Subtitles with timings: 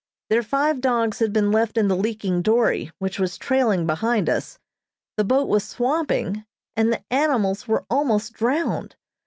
[0.31, 4.57] Their five dogs had been left in the leaking dory, which was trailing behind us,
[5.15, 6.43] the boat was swamping,
[6.75, 8.95] and the animals were almost drowned.